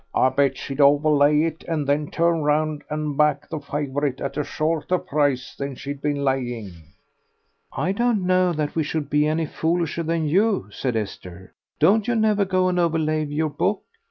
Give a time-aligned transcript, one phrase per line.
[0.15, 4.43] I bet she'd overlay it and then turn round and back the favourite at a
[4.43, 6.71] shorter price than she'd been laying."
[7.71, 12.15] "I don't know that we should be any foolisher than you," said Esther; "don't you
[12.15, 13.83] never go and overlay your book?